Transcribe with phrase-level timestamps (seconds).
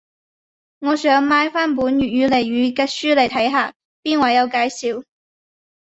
[0.79, 5.03] 我想買返本粵語俚語嘅書嚟睇下，邊位有介紹